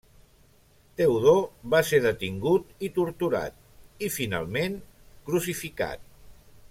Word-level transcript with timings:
Teodor 1.01 1.41
va 1.73 1.81
ser 1.89 1.99
detingut 2.05 2.83
i 2.87 2.89
torturat 2.97 3.61
i, 3.61 4.11
finalment, 4.17 4.81
crucificat. 5.29 6.09